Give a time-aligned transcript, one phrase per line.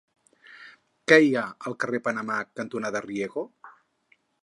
[1.11, 3.49] Què hi ha al carrer Panamà cantonada Riego?